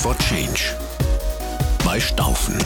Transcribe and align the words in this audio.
For 0.00 0.16
Change 0.18 0.76
bei 1.84 1.98
Staufen. 1.98 2.56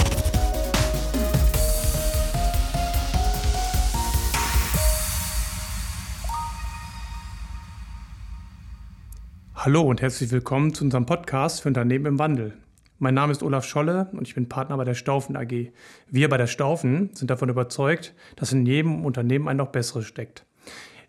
Hallo 9.54 9.80
und 9.80 10.02
herzlich 10.02 10.30
willkommen 10.30 10.74
zu 10.74 10.84
unserem 10.84 11.06
Podcast 11.06 11.62
für 11.62 11.68
Unternehmen 11.68 12.04
im 12.04 12.18
Wandel. 12.18 12.52
Mein 12.98 13.14
Name 13.14 13.32
ist 13.32 13.42
Olaf 13.42 13.64
Scholle 13.64 14.10
und 14.12 14.28
ich 14.28 14.34
bin 14.34 14.50
Partner 14.50 14.76
bei 14.76 14.84
der 14.84 14.92
Staufen 14.92 15.34
AG. 15.34 15.72
Wir 16.10 16.28
bei 16.28 16.36
der 16.36 16.46
Staufen 16.46 17.14
sind 17.14 17.30
davon 17.30 17.48
überzeugt, 17.48 18.14
dass 18.36 18.52
in 18.52 18.66
jedem 18.66 19.06
Unternehmen 19.06 19.48
ein 19.48 19.56
noch 19.56 19.68
besseres 19.68 20.04
steckt. 20.04 20.44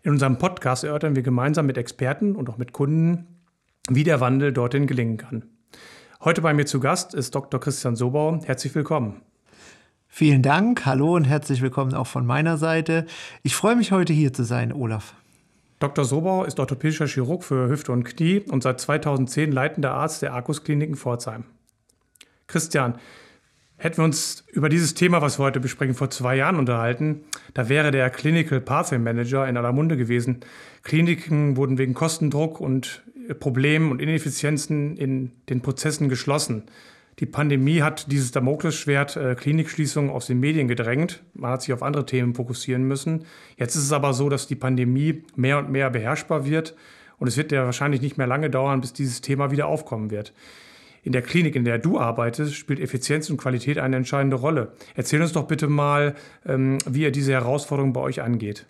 In 0.02 0.12
unserem 0.12 0.38
Podcast 0.38 0.84
erörtern 0.84 1.16
wir 1.16 1.22
gemeinsam 1.22 1.66
mit 1.66 1.76
Experten 1.76 2.34
und 2.34 2.48
auch 2.48 2.56
mit 2.56 2.72
Kunden, 2.72 3.26
wie 3.90 4.04
der 4.04 4.20
Wandel 4.20 4.54
dorthin 4.54 4.86
gelingen 4.86 5.18
kann. 5.18 5.50
Heute 6.24 6.40
bei 6.40 6.54
mir 6.54 6.64
zu 6.64 6.80
Gast 6.80 7.12
ist 7.12 7.34
Dr. 7.34 7.60
Christian 7.60 7.96
Sobau. 7.96 8.40
Herzlich 8.46 8.74
willkommen. 8.74 9.20
Vielen 10.08 10.40
Dank, 10.40 10.86
hallo 10.86 11.16
und 11.16 11.24
herzlich 11.24 11.60
willkommen 11.60 11.92
auch 11.92 12.06
von 12.06 12.24
meiner 12.24 12.56
Seite. 12.56 13.04
Ich 13.42 13.54
freue 13.54 13.76
mich 13.76 13.92
heute 13.92 14.14
hier 14.14 14.32
zu 14.32 14.42
sein, 14.42 14.72
Olaf. 14.72 15.12
Dr. 15.80 16.06
Sobau 16.06 16.44
ist 16.44 16.58
orthopädischer 16.58 17.08
Chirurg 17.08 17.44
für 17.44 17.68
Hüfte 17.68 17.92
und 17.92 18.04
Knie 18.04 18.40
und 18.40 18.62
seit 18.62 18.80
2010 18.80 19.52
leitender 19.52 19.92
Arzt 19.92 20.22
der 20.22 20.32
Arkus 20.32 20.64
Kliniken 20.64 20.96
Pforzheim. 20.96 21.44
Christian, 22.46 22.94
Hätten 23.76 23.98
wir 23.98 24.04
uns 24.04 24.44
über 24.52 24.68
dieses 24.68 24.94
Thema, 24.94 25.20
was 25.20 25.38
wir 25.38 25.44
heute 25.44 25.60
besprechen, 25.60 25.94
vor 25.94 26.08
zwei 26.08 26.36
Jahren 26.36 26.56
unterhalten, 26.56 27.24
da 27.54 27.68
wäre 27.68 27.90
der 27.90 28.08
Clinical 28.08 28.60
Pathway 28.60 28.98
Manager 28.98 29.48
in 29.48 29.56
aller 29.56 29.72
Munde 29.72 29.96
gewesen. 29.96 30.40
Kliniken 30.84 31.56
wurden 31.56 31.76
wegen 31.76 31.92
Kostendruck 31.92 32.60
und 32.60 33.02
Problemen 33.38 33.90
und 33.90 34.00
Ineffizienzen 34.00 34.96
in 34.96 35.32
den 35.48 35.60
Prozessen 35.60 36.08
geschlossen. 36.08 36.64
Die 37.20 37.26
Pandemie 37.26 37.80
hat 37.80 38.10
dieses 38.10 38.32
Damoklesschwert 38.32 39.16
äh, 39.16 39.34
Klinikschließungen 39.36 40.10
aus 40.10 40.26
den 40.26 40.40
Medien 40.40 40.66
gedrängt. 40.66 41.22
Man 41.34 41.52
hat 41.52 41.62
sich 41.62 41.72
auf 41.72 41.82
andere 41.82 42.06
Themen 42.06 42.34
fokussieren 42.34 42.84
müssen. 42.84 43.24
Jetzt 43.56 43.76
ist 43.76 43.84
es 43.84 43.92
aber 43.92 44.14
so, 44.14 44.28
dass 44.28 44.48
die 44.48 44.56
Pandemie 44.56 45.22
mehr 45.36 45.58
und 45.58 45.70
mehr 45.70 45.90
beherrschbar 45.90 46.44
wird. 46.44 46.74
Und 47.18 47.28
es 47.28 47.36
wird 47.36 47.52
ja 47.52 47.64
wahrscheinlich 47.64 48.00
nicht 48.00 48.18
mehr 48.18 48.26
lange 48.26 48.50
dauern, 48.50 48.80
bis 48.80 48.92
dieses 48.92 49.20
Thema 49.20 49.52
wieder 49.52 49.68
aufkommen 49.68 50.10
wird 50.10 50.32
in 51.04 51.12
der 51.12 51.22
Klinik, 51.22 51.54
in 51.54 51.64
der 51.64 51.78
du 51.78 52.00
arbeitest, 52.00 52.54
spielt 52.54 52.80
Effizienz 52.80 53.28
und 53.28 53.36
Qualität 53.36 53.78
eine 53.78 53.96
entscheidende 53.96 54.36
Rolle. 54.36 54.72
Erzähl 54.94 55.20
uns 55.20 55.32
doch 55.32 55.46
bitte 55.46 55.68
mal, 55.68 56.14
ähm, 56.46 56.78
wie 56.88 57.02
ihr 57.02 57.12
diese 57.12 57.32
Herausforderung 57.32 57.92
bei 57.92 58.00
euch 58.00 58.22
angeht. 58.22 58.66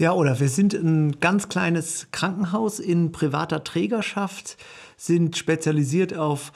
Ja, 0.00 0.14
oder 0.14 0.40
wir 0.40 0.48
sind 0.48 0.72
ein 0.72 1.20
ganz 1.20 1.50
kleines 1.50 2.08
Krankenhaus 2.10 2.78
in 2.78 3.12
privater 3.12 3.64
Trägerschaft, 3.64 4.56
sind 4.96 5.36
spezialisiert 5.36 6.16
auf 6.16 6.52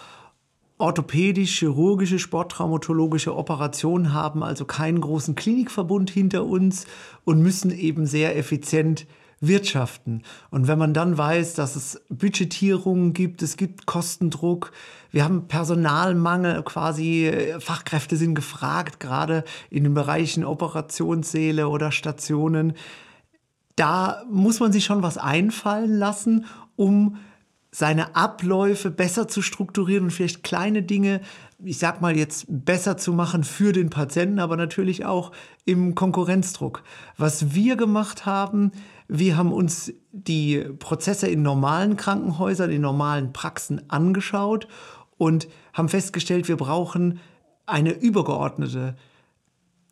orthopädisch, 0.79 1.59
chirurgische, 1.59 2.19
sporttraumatologische 2.19 3.37
Operationen, 3.37 4.15
haben 4.15 4.43
also 4.43 4.65
keinen 4.65 5.03
großen 5.03 5.35
Klinikverbund 5.35 6.09
hinter 6.09 6.47
uns 6.47 6.87
und 7.27 7.43
müssen 7.43 7.71
eben 7.71 8.07
sehr 8.07 8.35
effizient 8.35 9.07
wirtschaften. 9.41 10.23
Und 10.51 10.67
wenn 10.67 10.79
man 10.79 10.95
dann 10.95 11.19
weiß, 11.19 11.53
dass 11.53 11.77
es 11.77 12.01
Budgetierungen 12.09 13.13
gibt, 13.13 13.43
es 13.43 13.59
gibt 13.59 13.85
Kostendruck, 13.85 14.73
wir 15.11 15.23
haben 15.23 15.49
Personalmangel, 15.49 16.63
quasi 16.63 17.31
Fachkräfte 17.59 18.17
sind 18.17 18.37
gefragt, 18.37 19.01
gerade 19.01 19.45
in 19.69 19.85
den 19.85 19.93
Bereichen 19.93 20.47
Operationssäle 20.47 21.69
oder 21.69 21.93
Stationen, 21.93 22.73
da 23.77 24.23
muss 24.31 24.61
man 24.61 24.73
sich 24.73 24.85
schon 24.85 25.03
was 25.03 25.19
einfallen 25.19 25.99
lassen, 25.99 26.47
um 26.77 27.17
seine 27.75 28.15
Abläufe 28.15 28.93
besser 28.93 29.27
zu 29.27 29.43
strukturieren 29.43 30.05
und 30.05 30.11
vielleicht 30.13 30.45
kleine 30.45 30.85
Dinge, 30.85 31.21
ich 31.59 31.79
sag 31.79 32.01
mal 32.01 32.17
jetzt 32.17 32.47
besser 32.49 32.97
zu 32.97 33.13
machen 33.13 33.43
für 33.43 33.73
den 33.73 33.91
Patienten, 33.91 34.39
aber 34.39 34.57
natürlich 34.57 35.05
auch 35.05 35.33
im 35.65 35.97
Konkurrenzdruck. 35.97 36.85
Was 37.17 37.53
wir 37.53 37.75
gemacht 37.75 38.27
haben, 38.27 38.71
wir 39.09 39.37
haben 39.37 39.53
uns 39.53 39.93
die 40.13 40.61
Prozesse 40.79 41.27
in 41.27 41.43
normalen 41.43 41.97
Krankenhäusern, 41.97 42.71
in 42.71 42.81
normalen 42.81 43.33
Praxen 43.33 43.91
angeschaut 43.91 44.69
und 45.19 45.49
haben 45.73 45.89
festgestellt, 45.89 46.47
wir 46.47 46.57
brauchen 46.57 47.19
eine 47.67 47.91
übergeordnete 47.91 48.95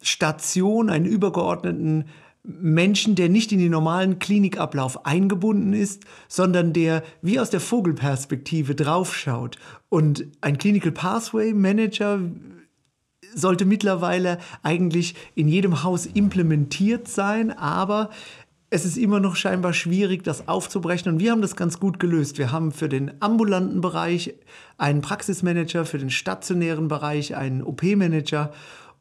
Station, 0.00 0.88
einen 0.88 1.06
übergeordneten 1.06 2.04
Menschen, 2.44 3.14
der 3.14 3.28
nicht 3.28 3.52
in 3.52 3.58
den 3.58 3.70
normalen 3.70 4.18
Klinikablauf 4.18 5.06
eingebunden 5.06 5.72
ist, 5.72 6.04
sondern 6.28 6.72
der 6.72 7.04
wie 7.22 7.38
aus 7.38 7.50
der 7.50 7.60
Vogelperspektive 7.60 8.74
draufschaut. 8.74 9.56
Und 9.88 10.26
ein 10.40 10.58
Clinical 10.58 10.92
Pathway 10.92 11.54
Manager 11.54 12.20
sollte 13.34 13.64
mittlerweile 13.64 14.38
eigentlich 14.62 15.14
in 15.34 15.48
jedem 15.48 15.84
Haus 15.84 16.04
implementiert 16.04 17.08
sein, 17.08 17.50
aber 17.50 18.10
es 18.70 18.86
ist 18.86 18.96
immer 18.96 19.20
noch 19.20 19.36
scheinbar 19.36 19.74
schwierig, 19.74 20.24
das 20.24 20.48
aufzubrechen. 20.48 21.12
Und 21.12 21.20
wir 21.20 21.30
haben 21.30 21.42
das 21.42 21.56
ganz 21.56 21.78
gut 21.78 22.00
gelöst. 22.00 22.38
Wir 22.38 22.52
haben 22.52 22.72
für 22.72 22.88
den 22.88 23.12
ambulanten 23.20 23.82
Bereich 23.82 24.34
einen 24.78 25.02
Praxismanager, 25.02 25.84
für 25.84 25.98
den 25.98 26.08
stationären 26.08 26.88
Bereich 26.88 27.36
einen 27.36 27.62
OP-Manager. 27.62 28.50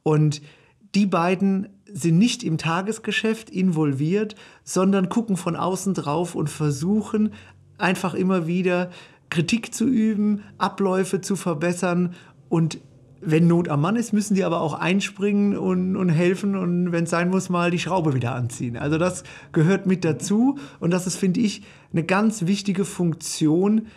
Und 0.03 0.41
die 0.96 1.06
beiden 1.06 1.69
sind 1.85 2.18
nicht 2.18 2.44
im 2.44 2.57
Tagesgeschäft 2.57 3.50
involviert, 3.50 4.35
sondern 4.63 5.09
gucken 5.09 5.38
von 5.38 5.56
außen 5.56 5.94
drauf 5.94 6.35
und 6.35 6.50
versuchen 6.50 7.34
einfach 7.78 8.13
immer 8.13 8.47
wieder 8.47 8.90
Kritik 9.29 9.74
zu 9.74 9.88
üben, 9.88 10.44
Abläufe 10.57 11.22
zu 11.22 11.35
verbessern 11.35 12.13
und 12.50 12.79
wenn 13.22 13.47
Not 13.47 13.69
am 13.69 13.81
Mann 13.81 13.96
ist, 13.96 14.13
müssen 14.13 14.34
die 14.34 14.44
aber 14.44 14.62
auch 14.62 14.74
einspringen 14.74 15.56
und, 15.56 15.96
und 15.96 16.09
helfen 16.09 16.56
und 16.56 16.91
wenn 16.91 17.03
es 17.03 17.12
sein 17.12 17.29
muss, 17.29 17.50
mal 17.50 17.69
die 17.69 17.79
Schraube 17.79 18.16
wieder 18.16 18.34
anziehen. 18.34 18.78
Also 18.78 18.97
das 18.97 19.23
gehört 19.52 19.85
mit 19.85 20.03
dazu 20.03 20.58
und 20.79 20.91
das 20.91 21.06
ist, 21.06 21.18
finde 21.18 21.40
ich, 21.40 21.62
eine 21.91 22.03
ganz 22.03 22.47
wichtige 22.47 22.84
Funktion, 22.84 23.88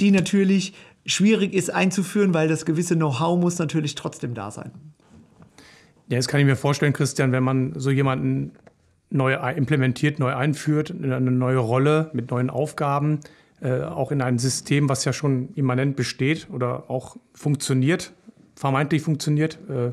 die 0.00 0.12
natürlich 0.12 0.74
schwierig 1.04 1.52
ist 1.52 1.70
einzuführen, 1.70 2.32
weil 2.32 2.46
das 2.46 2.64
gewisse 2.64 2.94
Know-how 2.94 3.38
muss 3.40 3.58
natürlich 3.58 3.96
trotzdem 3.96 4.34
da 4.34 4.52
sein. 4.52 4.70
Ja, 6.12 6.18
das 6.18 6.28
kann 6.28 6.40
ich 6.40 6.46
mir 6.46 6.56
vorstellen, 6.56 6.92
Christian, 6.92 7.32
wenn 7.32 7.42
man 7.42 7.72
so 7.74 7.90
jemanden 7.90 8.52
neu 9.08 9.32
implementiert, 9.32 10.18
neu 10.18 10.34
einführt, 10.34 10.90
in 10.90 11.10
eine 11.10 11.30
neue 11.30 11.56
Rolle 11.56 12.10
mit 12.12 12.30
neuen 12.30 12.50
Aufgaben, 12.50 13.20
äh, 13.62 13.80
auch 13.80 14.12
in 14.12 14.20
ein 14.20 14.38
System, 14.38 14.90
was 14.90 15.06
ja 15.06 15.14
schon 15.14 15.54
immanent 15.54 15.96
besteht 15.96 16.48
oder 16.52 16.90
auch 16.90 17.16
funktioniert, 17.32 18.12
vermeintlich 18.56 19.00
funktioniert, 19.00 19.58
äh, 19.70 19.92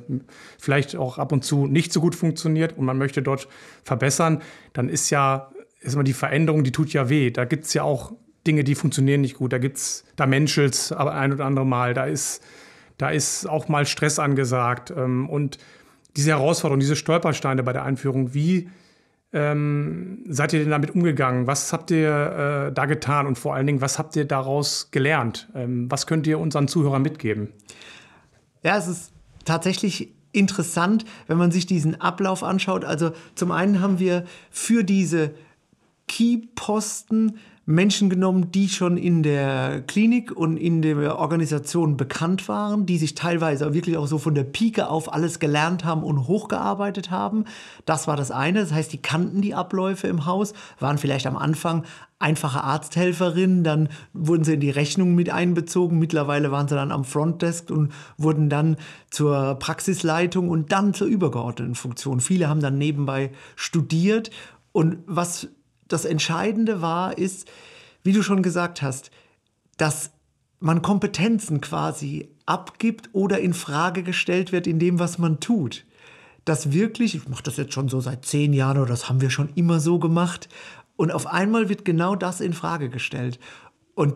vielleicht 0.57 0.97
auch 0.97 1.19
ab 1.19 1.31
und 1.31 1.46
zu 1.46 1.68
nicht 1.68 1.94
so 1.94 2.02
gut 2.02 2.16
funktioniert 2.16 2.78
und 2.78 2.84
man 2.84 2.97
möchte 2.97 3.22
dort 3.22 3.47
verbessern, 3.86 4.41
dann 4.74 4.90
ist 4.90 5.12
ja 5.12 5.50
ist 5.80 5.94
immer 5.94 6.03
die 6.03 6.12
Veränderung, 6.12 6.66
die 6.66 6.74
tut 6.74 6.91
ja 6.91 7.07
weh. 7.07 7.31
Da 7.31 7.46
gibt 7.46 7.63
es 7.63 7.74
ja 7.74 7.84
auch 7.84 8.12
Dinge, 8.46 8.66
die 8.66 8.75
funktionieren 8.75 9.22
nicht 9.22 9.36
gut. 9.38 9.53
Da 9.53 9.57
gibt's, 9.57 10.03
da 10.18 10.25
menschelt's 10.25 10.91
aber 10.91 11.13
ein 11.13 11.31
oder 11.31 11.46
andere 11.46 11.66
Mal. 11.66 11.94
Da 11.94 12.03
ist, 12.03 12.44
da 12.97 13.09
ist 13.09 13.47
auch 13.47 13.69
mal 13.69 13.86
Stress 13.86 14.19
angesagt. 14.19 14.91
Ähm, 14.91 15.30
und 15.30 15.57
diese 16.19 16.31
Herausforderung, 16.31 16.81
diese 16.81 16.97
Stolpersteine 16.97 17.63
bei 17.63 17.72
der 17.72 17.84
Einführung, 17.84 18.34
wie 18.34 18.69
ähm, 19.31 20.25
seid 20.28 20.52
ihr 20.52 20.59
denn 20.59 20.69
damit 20.69 20.94
umgegangen? 20.94 21.47
Was 21.47 21.72
habt 21.72 21.91
ihr 21.91 22.68
äh, 22.69 22.74
da 22.74 22.85
getan 22.85 23.25
und 23.25 23.38
vor 23.38 23.56
allen 23.56 23.66
Dingen, 23.66 23.80
was 23.80 23.97
habt 23.97 24.18
ihr 24.18 24.25
daraus 24.25 24.91
gelernt? 24.91 25.47
Ähm, 25.56 25.90
was 25.90 26.07
könnt 26.07 26.28
ihr 26.28 26.38
unseren 26.38 26.68
Zuhörern 26.68 27.02
mitgeben? 27.02 27.53
Ja, 28.63 28.78
es 28.78 28.90
ist 28.90 29.13
tatsächlich 29.46 30.13
interessant, 30.34 31.06
wenn 31.27 31.38
man 31.38 31.51
sich 31.51 31.66
diesen 31.66 32.01
Ablauf 32.01 32.44
anschaut. 32.44 32.83
Also 32.83 33.12
zum 33.36 33.51
einen 33.51 33.80
haben 33.80 34.00
wir 34.00 34.25
für 34.51 34.83
diese 34.83 35.31
Key-Posten 36.10 37.38
Menschen 37.69 38.10
genommen, 38.10 38.51
die 38.51 38.68
schon 38.68 38.98
in 38.98 39.21
der 39.21 39.83
Klinik 39.86 40.31
und 40.31 40.57
in 40.57 40.81
der 40.81 41.19
Organisation 41.19 41.98
bekannt 41.98 42.48
waren, 42.48 42.88
die 42.88 42.98
sich 42.98 43.13
teilweise 43.13 43.75
wirklich 43.75 43.95
auch 43.95 44.07
so 44.07 44.18
von 44.18 44.33
der 44.33 44.44
Pike 44.44 44.89
auf 44.89 45.13
alles 45.13 45.38
gelernt 45.38 45.86
haben 45.86 46.01
und 46.01 46.27
hochgearbeitet 46.27 47.12
haben. 47.12 47.45
Das 47.86 48.07
war 48.07 48.18
das 48.18 48.31
eine. 48.31 48.62
Das 48.62 48.74
heißt, 48.74 48.92
die 48.92 49.04
kannten 49.04 49.44
die 49.44 49.54
Abläufe 49.54 50.07
im 50.07 50.25
Haus, 50.25 50.54
waren 50.80 50.98
vielleicht 50.98 51.27
am 51.27 51.38
Anfang 51.38 51.83
einfache 52.18 52.63
Arzthelferinnen, 52.63 53.63
dann 53.63 53.89
wurden 54.13 54.44
sie 54.44 54.56
in 54.56 54.62
die 54.62 54.72
Rechnung 54.72 55.13
mit 55.13 55.30
einbezogen. 55.30 56.00
Mittlerweile 56.00 56.51
waren 56.51 56.68
sie 56.68 56.74
dann 56.74 56.92
am 56.92 57.06
Frontdesk 57.06 57.69
und 57.69 57.92
wurden 58.18 58.50
dann 58.50 58.77
zur 59.12 59.60
Praxisleitung 59.60 60.50
und 60.50 60.72
dann 60.72 60.95
zur 60.95 61.06
übergeordneten 61.06 61.75
Funktion. 61.75 62.19
Viele 62.19 62.50
haben 62.50 62.62
dann 62.62 62.80
nebenbei 62.80 63.30
studiert 63.56 64.31
und 64.72 64.98
was 65.06 65.50
das 65.89 66.06
Entscheidende 66.06 66.81
war, 66.81 67.18
ist, 67.18 67.50
wie 68.03 68.13
du 68.13 68.24
schon 68.24 68.41
gesagt 68.41 68.81
hast, 68.81 69.12
dass 69.77 70.12
man 70.59 70.81
Kompetenzen 70.81 71.62
quasi 71.62 72.30
abgibt 72.45 73.09
oder 73.13 73.39
in 73.39 73.53
Frage 73.53 74.03
gestellt 74.03 74.51
wird 74.51 74.68
in 74.68 74.80
dem, 74.80 75.00
was 75.00 75.18
man 75.18 75.39
tut. 75.39 75.86
Dass 76.45 76.71
wirklich, 76.71 77.15
ich 77.15 77.27
mache 77.27 77.44
das 77.44 77.57
jetzt 77.57 77.74
schon 77.74 77.89
so 77.89 78.00
seit 78.00 78.25
zehn 78.25 78.53
Jahren 78.53 78.77
oder 78.77 78.89
das 78.89 79.09
haben 79.09 79.21
wir 79.21 79.30
schon 79.30 79.50
immer 79.56 79.80
so 79.80 80.00
gemacht, 80.00 80.50
und 80.95 81.13
auf 81.13 81.27
einmal 81.27 81.69
wird 81.69 81.86
genau 81.86 82.18
das 82.18 82.41
in 82.41 82.51
Frage 82.51 82.89
gestellt. 82.89 83.39
Und 83.95 84.15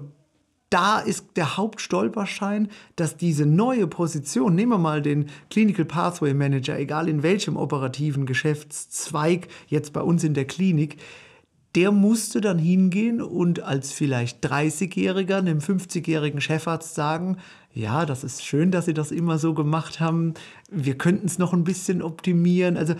da 0.69 0.99
ist 0.99 1.37
der 1.37 1.55
Hauptstolperschein, 1.55 2.67
dass 2.97 3.15
diese 3.15 3.45
neue 3.45 3.87
Position, 3.87 4.53
nehmen 4.53 4.73
wir 4.73 4.77
mal 4.79 5.01
den 5.01 5.29
Clinical 5.49 5.85
Pathway 5.85 6.33
Manager, 6.33 6.77
egal 6.77 7.07
in 7.07 7.23
welchem 7.23 7.55
operativen 7.55 8.25
Geschäftszweig, 8.25 9.47
jetzt 9.67 9.93
bei 9.93 10.01
uns 10.01 10.25
in 10.25 10.33
der 10.33 10.43
Klinik, 10.43 10.97
der 11.75 11.91
musste 11.91 12.39
dann 12.39 12.59
hingehen 12.59 13.21
und 13.21 13.61
als 13.61 13.91
vielleicht 13.91 14.45
30-Jähriger 14.45 15.37
einem 15.37 15.59
50-jährigen 15.59 16.41
Chefarzt 16.41 16.93
sagen, 16.93 17.37
ja, 17.73 18.05
das 18.05 18.23
ist 18.23 18.45
schön, 18.45 18.69
dass 18.69 18.85
Sie 18.85 18.93
das 18.93 19.11
immer 19.11 19.39
so 19.39 19.53
gemacht 19.53 19.99
haben, 19.99 20.35
wir 20.69 20.97
könnten 20.97 21.25
es 21.25 21.39
noch 21.39 21.53
ein 21.53 21.63
bisschen 21.63 22.03
optimieren. 22.03 22.77
Also 22.77 22.93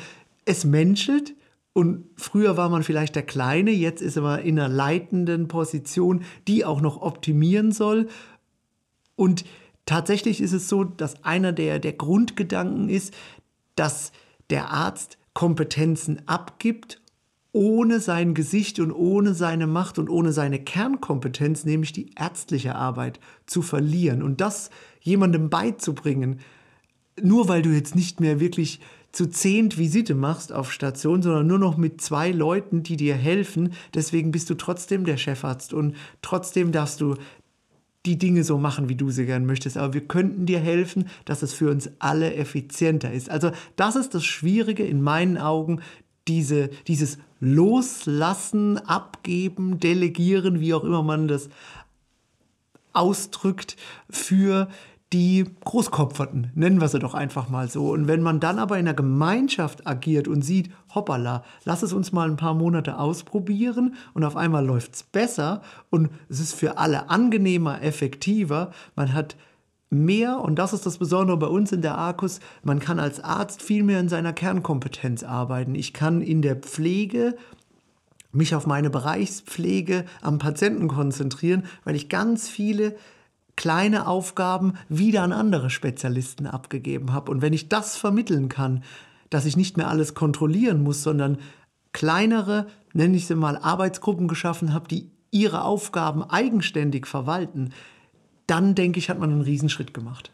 es 0.46 0.66
menschelt, 0.66 1.36
und 1.74 2.06
früher 2.16 2.56
war 2.56 2.70
man 2.70 2.84
vielleicht 2.84 3.16
der 3.16 3.24
Kleine, 3.24 3.72
jetzt 3.72 4.02
ist 4.02 4.18
er 4.18 4.42
in 4.42 4.60
einer 4.60 4.70
leitenden 4.70 5.48
Position, 5.48 6.24
die 6.48 6.66
auch 6.66 6.82
noch 6.82 7.02
optimieren 7.02 7.72
soll. 7.72 8.08
Und 9.16 9.44
tatsächlich 9.88 10.40
ist 10.40 10.54
es 10.54 10.70
so, 10.70 10.84
dass 10.84 11.24
einer 11.24 11.52
der, 11.52 11.80
der 11.80 11.94
Grundgedanken 11.94 12.90
ist, 12.90 13.14
dass 13.76 14.12
der 14.52 14.70
Arzt 14.70 15.18
Kompetenzen 15.34 16.28
abgibt, 16.28 17.02
ohne 17.54 18.00
sein 18.00 18.34
Gesicht 18.34 18.80
und 18.80 18.92
ohne 18.92 19.34
seine 19.34 19.68
Macht 19.68 20.00
und 20.00 20.10
ohne 20.10 20.34
seine 20.34 20.60
Kernkompetenz, 20.60 21.64
nämlich 21.64 21.94
die 21.94 22.10
ärztliche 22.18 22.76
Arbeit, 22.76 23.20
zu 23.46 23.62
verlieren. 23.62 24.24
Und 24.24 24.42
das 24.42 24.72
jemandem 25.00 25.50
beizubringen, 25.50 26.40
nur 27.22 27.48
weil 27.48 27.62
du 27.62 27.70
jetzt 27.70 27.96
nicht 27.96 28.20
mehr 28.20 28.40
wirklich 28.40 28.80
zu 29.12 29.28
zehnt 29.28 29.78
Visite 29.78 30.16
machst 30.16 30.52
auf 30.52 30.72
Station, 30.72 31.22
sondern 31.22 31.46
nur 31.46 31.60
noch 31.60 31.78
mit 31.78 32.02
zwei 32.02 32.32
Leuten, 32.32 32.82
die 32.82 32.98
dir 32.98 33.14
helfen. 33.14 33.74
Deswegen 33.94 34.32
bist 34.32 34.50
du 34.50 34.56
trotzdem 34.56 35.06
der 35.06 35.18
Chefarzt 35.18 35.74
und 35.74 35.96
trotzdem 36.24 36.72
darfst 36.72 37.00
du 37.00 37.16
die 38.06 38.18
Dinge 38.18 38.44
so 38.44 38.58
machen, 38.58 38.90
wie 38.90 38.96
du 38.96 39.12
sie 39.12 39.26
gern 39.26 39.46
möchtest. 39.46 39.78
Aber 39.78 39.94
wir 39.94 40.06
könnten 40.08 40.46
dir 40.46 40.60
helfen, 40.60 41.06
dass 41.26 41.42
es 41.42 41.54
für 41.54 41.70
uns 41.70 41.90
alle 42.00 42.34
effizienter 42.34 43.14
ist. 43.14 43.30
Also 43.30 43.52
das 43.76 43.96
ist 43.96 44.14
das 44.14 44.26
Schwierige 44.26 44.84
in 44.84 45.02
meinen 45.02 45.38
Augen, 45.38 45.82
diese, 46.28 46.70
dieses 46.88 47.18
Loslassen, 47.40 48.78
Abgeben, 48.78 49.80
Delegieren, 49.80 50.60
wie 50.60 50.74
auch 50.74 50.84
immer 50.84 51.04
man 51.04 51.28
das 51.28 51.50
ausdrückt, 52.94 53.76
für 54.10 54.68
die 55.14 55.46
Großkopferten, 55.64 56.52
nennen 56.56 56.82
wir 56.82 56.88
sie 56.88 56.98
doch 56.98 57.14
einfach 57.14 57.48
mal 57.48 57.70
so. 57.70 57.92
Und 57.92 58.08
wenn 58.08 58.24
man 58.24 58.40
dann 58.40 58.58
aber 58.58 58.80
in 58.80 58.86
der 58.86 58.96
Gemeinschaft 58.96 59.86
agiert 59.86 60.28
und 60.28 60.42
sieht, 60.42 60.72
hoppala, 60.96 61.44
lass 61.66 61.84
es 61.84 61.94
uns 61.94 62.12
mal 62.12 62.28
ein 62.28 62.36
paar 62.36 62.56
Monate 62.56 62.98
ausprobieren 62.98 63.94
und 64.16 64.24
auf 64.24 64.36
einmal 64.36 64.66
läuft 64.66 64.96
es 64.96 65.04
besser 65.04 65.62
und 65.92 66.10
es 66.30 66.40
ist 66.40 66.56
für 66.56 66.80
alle 66.80 67.12
angenehmer, 67.12 67.84
effektiver, 67.84 68.72
man 68.96 69.14
hat 69.14 69.36
mehr, 69.94 70.40
und 70.40 70.58
das 70.60 70.74
ist 70.74 70.86
das 70.86 70.98
Besondere 70.98 71.38
bei 71.38 71.48
uns 71.48 71.72
in 71.72 71.82
der 71.82 71.98
Arkus, 71.98 72.40
man 72.64 72.80
kann 72.80 73.00
als 73.00 73.20
Arzt 73.20 73.62
viel 73.62 73.84
mehr 73.84 74.00
in 74.00 74.10
seiner 74.10 74.34
Kernkompetenz 74.34 75.24
arbeiten. 75.24 75.76
Ich 75.76 75.94
kann 75.94 76.22
in 76.22 76.42
der 76.42 76.56
Pflege 76.56 77.36
mich 78.32 78.56
auf 78.56 78.66
meine 78.66 78.90
Bereichspflege 78.90 80.06
am 80.22 80.40
Patienten 80.40 80.88
konzentrieren, 80.88 81.66
weil 81.84 81.96
ich 81.96 82.10
ganz 82.10 82.50
viele 82.50 82.96
kleine 83.56 84.08
Aufgaben 84.08 84.74
wieder 84.90 85.22
an 85.22 85.32
andere 85.32 85.70
Spezialisten 85.70 86.48
abgegeben 86.48 87.14
habe. 87.14 87.32
Und 87.32 87.42
wenn 87.42 87.54
ich 87.54 87.70
das 87.70 87.96
vermitteln 87.96 88.50
kann, 88.50 88.84
dass 89.30 89.46
ich 89.46 89.56
nicht 89.56 89.78
mehr 89.78 89.90
alles 89.90 90.16
kontrollieren 90.16 90.84
muss, 90.84 91.04
sondern 91.04 91.38
kleinere, 91.92 92.68
nenne 92.94 93.16
ich 93.16 93.28
sie 93.28 93.36
mal, 93.36 93.58
Arbeitsgruppen 93.58 94.28
geschaffen 94.28 94.74
habe, 94.74 94.88
die 94.88 95.12
ihre 95.30 95.64
Aufgaben 95.64 96.24
eigenständig 96.24 97.08
verwalten, 97.08 97.74
dann 98.48 98.76
denke 98.76 99.00
ich, 99.00 99.10
hat 99.10 99.20
man 99.20 99.32
einen 99.32 99.42
Riesenschritt 99.42 99.94
gemacht. 99.94 100.32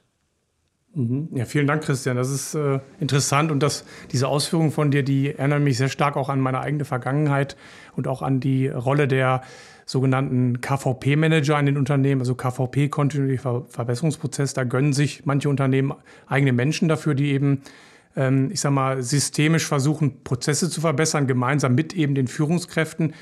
Mhm. 0.96 1.30
Ja, 1.34 1.46
vielen 1.46 1.68
Dank, 1.68 1.84
Christian. 1.84 2.18
Das 2.18 2.32
ist 2.32 2.56
äh, 2.56 2.80
interessant 3.00 3.52
und 3.52 3.62
das, 3.62 3.86
diese 4.12 4.28
Ausführungen 4.28 4.72
von 4.72 4.92
dir, 4.92 5.04
die 5.04 5.36
erinnern 5.36 5.64
mich 5.64 5.78
sehr 5.78 5.90
stark 5.90 6.18
auch 6.18 6.30
an 6.30 6.40
meine 6.40 6.62
eigene 6.62 6.86
Vergangenheit 6.86 7.56
und 7.96 8.08
auch 8.08 8.22
an 8.22 8.40
die 8.40 8.68
Rolle 8.68 9.08
der 9.08 9.42
sogenannten 9.86 10.62
KVP-Manager 10.62 11.60
in 11.60 11.66
den 11.66 11.78
Unternehmen, 11.78 12.22
also 12.22 12.36
KVP, 12.36 12.90
kontinuierlicher 12.90 13.64
Verbesserungsprozess. 13.70 14.54
Da 14.54 14.64
gönnen 14.64 14.94
sich 14.94 15.26
manche 15.26 15.50
Unternehmen 15.50 15.94
eigene 16.28 16.54
Menschen 16.54 16.88
dafür, 16.88 17.16
die 17.16 17.32
eben, 17.32 17.62
ähm, 18.16 18.50
ich 18.52 18.62
sag 18.62 18.72
mal, 18.72 19.02
systemisch 19.02 19.66
versuchen, 19.66 20.24
Prozesse 20.24 20.70
zu 20.70 20.82
verbessern, 20.82 21.28
gemeinsam 21.28 21.76
mit 21.76 21.94
eben 21.94 22.14
den 22.14 22.28
Führungskräften. 22.28 23.14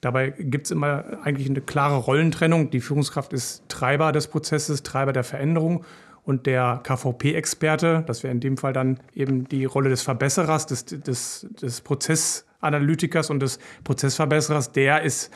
Dabei 0.00 0.30
gibt 0.30 0.66
es 0.66 0.70
immer 0.70 1.04
eigentlich 1.24 1.50
eine 1.50 1.60
klare 1.60 1.96
Rollentrennung. 1.96 2.70
Die 2.70 2.80
Führungskraft 2.80 3.32
ist 3.32 3.68
Treiber 3.68 4.12
des 4.12 4.28
Prozesses, 4.28 4.82
Treiber 4.82 5.12
der 5.12 5.24
Veränderung 5.24 5.84
und 6.28 6.46
der 6.46 6.80
KVP-Experte, 6.84 8.04
das 8.06 8.22
wäre 8.22 8.32
in 8.32 8.40
dem 8.40 8.58
Fall 8.58 8.74
dann 8.74 9.00
eben 9.14 9.48
die 9.48 9.64
Rolle 9.64 9.88
des 9.88 10.02
Verbesserers, 10.02 10.66
des, 10.66 10.84
des, 10.84 11.46
des 11.60 11.80
Prozessanalytikers 11.80 13.30
und 13.30 13.40
des 13.40 13.58
Prozessverbesserers, 13.82 14.72
der 14.72 15.02
ist 15.02 15.30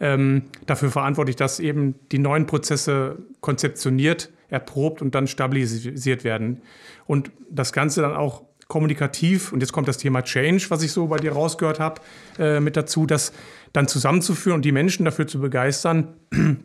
ähm, 0.00 0.44
dafür 0.64 0.90
verantwortlich, 0.90 1.36
dass 1.36 1.60
eben 1.60 1.96
die 2.12 2.18
neuen 2.18 2.46
Prozesse 2.46 3.18
konzeptioniert, 3.40 4.30
erprobt 4.48 5.02
und 5.02 5.14
dann 5.14 5.26
stabilisiert 5.26 6.24
werden. 6.24 6.62
Und 7.06 7.30
das 7.50 7.74
Ganze 7.74 8.00
dann 8.00 8.16
auch 8.16 8.47
kommunikativ, 8.68 9.52
und 9.52 9.60
jetzt 9.60 9.72
kommt 9.72 9.88
das 9.88 9.96
Thema 9.96 10.22
Change, 10.22 10.66
was 10.68 10.82
ich 10.82 10.92
so 10.92 11.08
bei 11.08 11.16
dir 11.16 11.32
rausgehört 11.32 11.80
habe, 11.80 12.00
äh, 12.38 12.60
mit 12.60 12.76
dazu, 12.76 13.06
das 13.06 13.32
dann 13.72 13.88
zusammenzuführen 13.88 14.56
und 14.56 14.64
die 14.64 14.72
Menschen 14.72 15.04
dafür 15.04 15.26
zu 15.26 15.40
begeistern, 15.40 16.14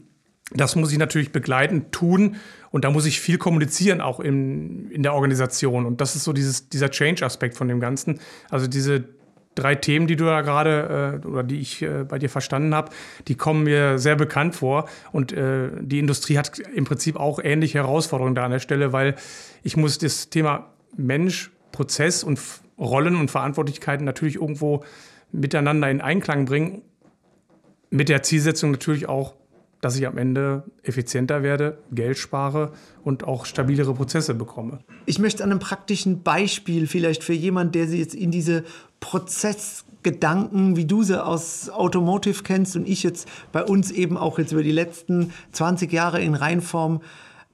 das 0.52 0.76
muss 0.76 0.92
ich 0.92 0.98
natürlich 0.98 1.32
begleitend 1.32 1.94
tun 1.94 2.36
und 2.72 2.84
da 2.84 2.92
muss 2.92 3.06
ich 3.06 3.22
viel 3.22 3.38
kommunizieren, 3.38 4.02
auch 4.02 4.20
in, 4.20 4.92
in 4.92 5.02
der 5.02 5.14
Organisation. 5.14 5.86
Und 5.86 6.02
das 6.02 6.16
ist 6.16 6.26
so 6.26 6.34
dieses, 6.34 6.70
dieser 6.70 6.92
Change-Aspekt 6.92 7.56
von 7.56 7.70
dem 7.70 7.80
Ganzen. 7.80 8.20
Also 8.50 8.68
diese 8.68 9.06
drei 9.56 9.76
Themen, 9.76 10.08
die 10.08 10.16
du 10.16 10.26
da 10.26 10.42
gerade 10.42 11.22
äh, 11.24 11.28
oder 11.28 11.44
die 11.44 11.60
ich 11.60 11.82
äh, 11.82 12.04
bei 12.04 12.20
dir 12.20 12.30
verstanden 12.30 12.76
habe, 12.76 12.92
die 13.28 13.36
kommen 13.36 13.64
mir 13.64 13.98
sehr 13.98 14.16
bekannt 14.16 14.56
vor. 14.56 14.90
Und 15.12 15.32
äh, 15.32 15.70
die 15.80 16.00
Industrie 16.00 16.38
hat 16.38 16.60
im 16.60 16.84
Prinzip 16.84 17.16
auch 17.16 17.40
ähnliche 17.42 17.78
Herausforderungen 17.78 18.36
da 18.36 18.44
an 18.44 18.52
der 18.52 18.60
Stelle, 18.60 18.92
weil 18.92 19.16
ich 19.64 19.78
muss 19.78 19.98
das 20.00 20.30
Thema 20.30 20.74
Mensch, 20.98 21.52
Prozess 21.74 22.24
und 22.24 22.40
Rollen 22.80 23.18
und 23.18 23.30
Verantwortlichkeiten 23.30 24.06
natürlich 24.06 24.36
irgendwo 24.36 24.86
miteinander 25.34 25.92
in 25.92 26.00
Einklang 26.00 26.46
bringen. 26.46 26.84
Mit 27.90 28.08
der 28.08 28.24
Zielsetzung 28.24 28.72
natürlich 28.72 29.10
auch 29.10 29.34
dass 29.84 29.98
ich 29.98 30.08
am 30.08 30.18
Ende 30.18 30.64
effizienter 30.82 31.44
werde, 31.44 31.78
Geld 31.92 32.18
spare 32.18 32.72
und 33.04 33.26
auch 33.26 33.46
stabilere 33.46 33.94
Prozesse 33.94 34.34
bekomme. 34.34 34.80
Ich 35.06 35.20
möchte 35.20 35.44
an 35.44 35.52
einem 35.52 35.60
praktischen 35.60 36.24
Beispiel 36.24 36.88
vielleicht 36.88 37.24
für 37.24 37.34
jemanden, 37.34 37.74
der 37.74 37.88
sich 37.88 38.00
jetzt 38.00 38.16
in 38.16 38.32
diese 38.32 38.64
Prozessgedanken, 39.02 40.78
wie 40.78 40.86
du 40.86 41.04
sie 41.04 41.22
aus 41.22 41.70
Automotive 41.70 42.44
kennst 42.44 42.78
und 42.78 42.88
ich 42.88 43.04
jetzt 43.04 43.28
bei 43.52 43.62
uns 43.62 43.92
eben 43.92 44.16
auch 44.16 44.40
jetzt 44.40 44.54
über 44.54 44.64
die 44.64 44.72
letzten 44.72 45.34
20 45.52 45.92
Jahre 45.92 46.22
in 46.22 46.36
Reinform 46.36 47.02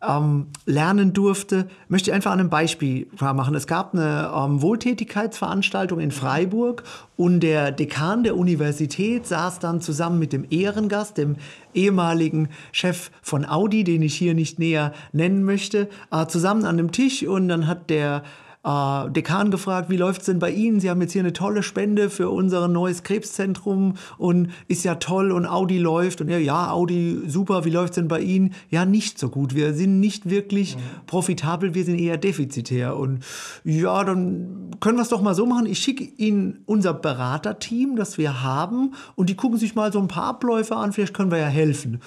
ähm, 0.08 0.48
lernen 0.66 1.14
durfte, 1.14 1.68
möchte 1.88 2.10
ich 2.10 2.14
einfach 2.16 2.32
an 2.32 2.40
einem 2.40 2.50
Beispiel 2.50 3.08
machen. 3.20 3.54
Es 3.56 3.68
gab 3.68 3.94
eine 3.94 4.32
ähm, 4.34 4.62
Wohltätigkeitsveranstaltung 4.62 6.00
in 6.00 6.12
Freiburg 6.12 6.84
und 7.18 7.42
der 7.42 7.72
Dekan 7.72 8.24
der 8.24 8.38
Universität 8.38 9.28
saß 9.28 9.60
dann 9.60 9.82
zusammen 9.82 10.20
mit 10.20 10.32
dem 10.32 10.46
Ehrengast, 10.50 11.18
dem 11.18 11.36
ehemaligen 11.74 12.50
Chef 12.72 13.12
von 13.22 13.46
Audi, 13.46 13.84
den 13.84 14.02
ich 14.02 14.16
hier 14.16 14.34
nicht 14.34 14.58
näher 14.58 14.94
nennen 15.12 15.44
möchte, 15.44 15.90
äh, 16.12 16.26
zusammen 16.28 16.66
an 16.66 16.80
einem 16.80 16.92
Tisch 16.92 17.24
und 17.24 17.50
dann 17.50 17.68
hat 17.68 17.90
der 17.90 18.24
äh, 18.70 19.10
Dekan 19.10 19.50
gefragt, 19.50 19.90
wie 19.90 19.98
läuft 19.98 20.22
es 20.22 20.26
denn 20.28 20.40
bei 20.40 20.52
Ihnen? 20.52 20.80
Sie 20.80 20.90
haben 20.90 21.02
jetzt 21.02 21.14
hier 21.14 21.22
eine 21.22 21.34
tolle 21.34 21.64
Spende 21.64 22.10
für 22.10 22.30
unser 22.30 22.68
neues 22.68 23.04
Krebszentrum 23.04 23.96
und 24.18 24.52
ist 24.68 24.84
ja 24.84 24.96
toll 24.96 25.32
und 25.32 25.48
Audi 25.48 25.80
läuft. 25.80 26.22
Und 26.22 26.30
er, 26.30 26.40
ja, 26.40 26.72
Audi, 26.72 27.22
super, 27.26 27.66
wie 27.66 27.72
läuft 27.72 27.92
es 27.92 27.96
denn 27.96 28.08
bei 28.08 28.22
Ihnen? 28.22 28.54
Ja, 28.70 28.86
nicht 28.86 29.18
so 29.18 29.30
gut. 29.30 29.56
Wir 29.56 29.74
sind 29.74 30.00
nicht 30.00 30.30
wirklich 30.30 30.76
mhm. 30.76 30.82
profitabel, 31.08 31.74
wir 31.74 31.84
sind 31.84 32.00
eher 32.00 32.18
defizitär. 32.18 32.96
Und 32.96 33.24
ja, 33.64 34.04
dann 34.04 34.72
können 34.80 34.98
wir 34.98 35.04
es 35.04 35.10
doch 35.10 35.22
mal 35.22 35.36
so 35.36 35.46
machen. 35.46 35.66
Ich 35.66 35.80
schicke 35.80 36.04
Ihnen 36.04 36.62
unser 36.66 36.94
Beraterteam, 36.94 37.96
das 37.96 38.18
wir 38.18 38.44
haben, 38.44 38.94
und 39.16 39.30
die 39.30 39.36
gucken 39.36 39.58
sich 39.58 39.76
mal 39.76 39.92
so 39.92 40.00
ein 40.00 40.08
paar 40.08 40.26
Abläufe 40.26 40.76
an, 40.76 40.94
vielleicht 40.94 41.14
können 41.14 41.32
wir 41.32 41.40
ja 41.40 41.48
helfen. 41.48 42.02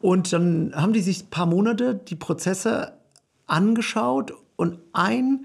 Und 0.00 0.32
dann 0.32 0.72
haben 0.74 0.94
die 0.94 1.02
sich 1.02 1.24
ein 1.24 1.30
paar 1.30 1.46
Monate 1.46 1.94
die 1.94 2.16
Prozesse 2.16 2.94
angeschaut 3.46 4.32
und 4.56 4.78
ein 4.92 5.44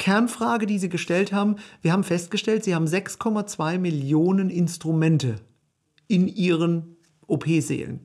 Kernfrage, 0.00 0.66
die 0.66 0.78
Sie 0.78 0.88
gestellt 0.88 1.32
haben, 1.32 1.56
wir 1.82 1.92
haben 1.92 2.02
festgestellt, 2.02 2.64
Sie 2.64 2.74
haben 2.74 2.86
6,2 2.86 3.78
Millionen 3.78 4.50
Instrumente 4.50 5.36
in 6.08 6.26
Ihren 6.26 6.96
OP-Sälen. 7.28 8.00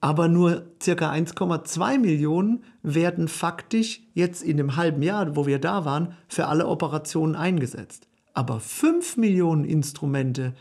Aber 0.00 0.28
nur 0.28 0.66
circa 0.82 1.10
1,2 1.10 1.98
Millionen 1.98 2.64
werden 2.82 3.28
faktisch 3.28 4.02
jetzt 4.14 4.42
in 4.42 4.56
dem 4.56 4.76
halben 4.76 5.02
Jahr, 5.02 5.34
wo 5.36 5.46
wir 5.46 5.58
da 5.58 5.84
waren, 5.84 6.14
für 6.28 6.46
alle 6.46 6.66
Operationen 6.66 7.34
eingesetzt. 7.34 8.08
Aber 8.34 8.60
5 8.60 9.16
Millionen 9.16 9.64
Instrumente 9.64 10.54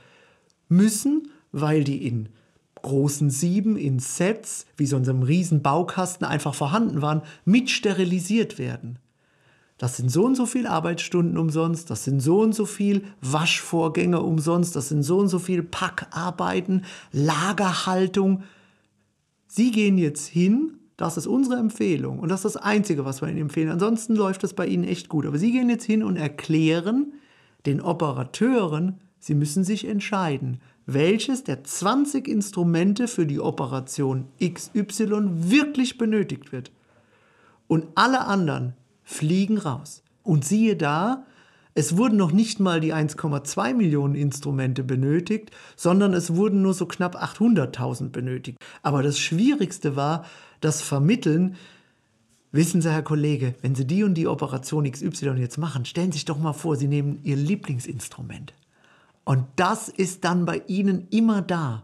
müssen, 0.69 1.29
weil 1.51 1.83
die 1.83 2.07
in 2.07 2.29
großen 2.81 3.29
Sieben 3.31 3.77
in 3.77 3.99
Sets, 3.99 4.67
wie 4.77 4.85
so 4.85 4.97
in 4.97 5.05
so 5.05 5.11
einem 5.11 5.23
riesen 5.23 5.61
Baukasten 5.61 6.25
einfach 6.25 6.53
vorhanden 6.53 7.01
waren, 7.01 7.23
mit 7.45 7.69
sterilisiert 7.69 8.59
werden. 8.59 8.99
Das 9.77 9.97
sind 9.97 10.09
so 10.09 10.25
und 10.25 10.35
so 10.35 10.45
viele 10.45 10.71
Arbeitsstunden 10.71 11.37
umsonst, 11.37 11.89
das 11.89 12.03
sind 12.03 12.19
so 12.19 12.39
und 12.41 12.53
so 12.53 12.65
viele 12.65 13.01
Waschvorgänge 13.21 14.21
umsonst, 14.21 14.75
das 14.75 14.89
sind 14.89 15.03
so 15.03 15.19
und 15.19 15.27
so 15.27 15.37
viele 15.37 15.61
Packarbeiten, 15.61 16.85
Lagerhaltung. 17.11 18.43
Sie 19.47 19.71
gehen 19.71 19.99
jetzt 19.99 20.27
hin, 20.27 20.79
das 20.97 21.15
ist 21.17 21.27
unsere 21.27 21.59
Empfehlung 21.59 22.17
und 22.17 22.29
das 22.29 22.43
ist 22.43 22.55
das 22.55 22.63
Einzige, 22.63 23.05
was 23.05 23.21
wir 23.21 23.29
Ihnen 23.29 23.37
empfehlen. 23.37 23.69
Ansonsten 23.69 24.15
läuft 24.15 24.43
es 24.43 24.53
bei 24.53 24.65
Ihnen 24.65 24.83
echt 24.83 25.09
gut. 25.09 25.27
Aber 25.27 25.37
Sie 25.37 25.51
gehen 25.51 25.69
jetzt 25.69 25.85
hin 25.85 26.03
und 26.03 26.17
erklären 26.17 27.13
den 27.67 27.81
Operateuren, 27.81 28.99
sie 29.19 29.35
müssen 29.35 29.63
sich 29.63 29.85
entscheiden, 29.85 30.61
welches 30.85 31.43
der 31.43 31.63
20 31.63 32.27
Instrumente 32.27 33.07
für 33.07 33.25
die 33.25 33.39
Operation 33.39 34.25
XY 34.41 35.51
wirklich 35.51 35.97
benötigt 35.97 36.51
wird. 36.51 36.71
Und 37.67 37.87
alle 37.95 38.25
anderen 38.25 38.73
fliegen 39.07 39.57
raus. 39.57 40.03
Und 40.21 40.43
siehe 40.43 40.75
da, 40.75 41.25
es 41.73 41.95
wurden 41.95 42.17
noch 42.17 42.33
nicht 42.33 42.59
mal 42.59 42.81
die 42.81 42.93
1,2 42.93 43.73
Millionen 43.73 44.15
Instrumente 44.15 44.83
benötigt, 44.83 45.51
sondern 45.77 46.13
es 46.13 46.35
wurden 46.35 46.61
nur 46.61 46.73
so 46.73 46.85
knapp 46.85 47.15
800.000 47.15 48.09
benötigt. 48.09 48.57
Aber 48.83 49.01
das 49.03 49.17
Schwierigste 49.17 49.95
war 49.95 50.25
das 50.59 50.81
Vermitteln. 50.81 51.55
Wissen 52.51 52.81
Sie, 52.81 52.91
Herr 52.91 53.03
Kollege, 53.03 53.55
wenn 53.61 53.75
Sie 53.75 53.85
die 53.85 54.03
und 54.03 54.15
die 54.15 54.27
Operation 54.27 54.91
XY 54.91 55.35
jetzt 55.37 55.57
machen, 55.57 55.85
stellen 55.85 56.11
Sie 56.11 56.17
sich 56.17 56.25
doch 56.25 56.39
mal 56.39 56.53
vor, 56.53 56.75
Sie 56.75 56.87
nehmen 56.87 57.19
Ihr 57.23 57.37
Lieblingsinstrument. 57.37 58.53
Und 59.23 59.45
das 59.55 59.87
ist 59.87 60.25
dann 60.25 60.45
bei 60.45 60.63
Ihnen 60.67 61.07
immer 61.11 61.41
da. 61.41 61.83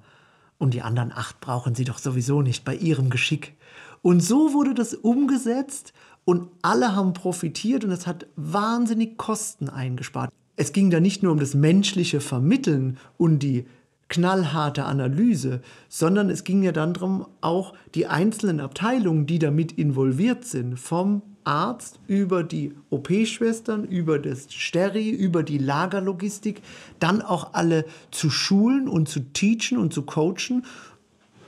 Und 0.57 0.73
die 0.73 0.81
anderen 0.81 1.13
acht 1.13 1.39
brauchen 1.39 1.75
Sie 1.75 1.85
doch 1.85 1.99
sowieso 1.99 2.41
nicht 2.41 2.65
bei 2.65 2.75
Ihrem 2.75 3.09
Geschick. 3.09 3.55
Und 4.01 4.19
so 4.19 4.53
wurde 4.53 4.73
das 4.73 4.93
umgesetzt 4.93 5.93
und 6.25 6.49
alle 6.61 6.95
haben 6.95 7.13
profitiert 7.13 7.83
und 7.83 7.91
es 7.91 8.07
hat 8.07 8.27
wahnsinnig 8.35 9.17
Kosten 9.17 9.69
eingespart. 9.69 10.31
Es 10.55 10.71
ging 10.71 10.89
da 10.89 10.99
nicht 10.99 11.23
nur 11.23 11.31
um 11.31 11.39
das 11.39 11.53
menschliche 11.53 12.21
Vermitteln 12.21 12.97
und 13.17 13.39
die 13.39 13.65
knallharte 14.09 14.85
Analyse, 14.85 15.61
sondern 15.89 16.29
es 16.29 16.43
ging 16.43 16.61
ja 16.61 16.71
dann 16.71 16.93
darum, 16.93 17.25
auch 17.41 17.73
die 17.95 18.05
einzelnen 18.05 18.59
Abteilungen, 18.59 19.25
die 19.25 19.39
damit 19.39 19.71
involviert 19.71 20.45
sind, 20.45 20.79
vom 20.79 21.23
Arzt 21.45 21.99
über 22.07 22.43
die 22.43 22.73
OP-Schwestern, 22.89 23.83
über 23.85 24.19
das 24.19 24.53
Steri, 24.53 25.09
über 25.09 25.43
die 25.43 25.57
Lagerlogistik, 25.57 26.61
dann 26.99 27.21
auch 27.21 27.53
alle 27.53 27.85
zu 28.11 28.29
schulen 28.29 28.87
und 28.87 29.09
zu 29.09 29.19
teachen 29.19 29.77
und 29.77 29.93
zu 29.93 30.03
coachen. 30.03 30.65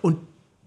Und 0.01 0.17